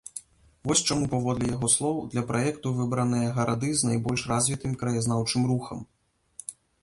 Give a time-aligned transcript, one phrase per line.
[0.69, 5.79] Вось чаму, паводле яго слоў, для праекту выбраныя гарады з найбольш развітым краязнаўчым рухам.